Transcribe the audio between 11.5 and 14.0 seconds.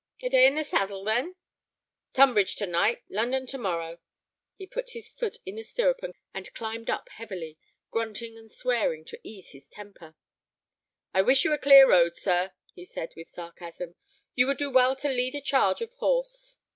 a clear road, sir," he said, with sarcasm.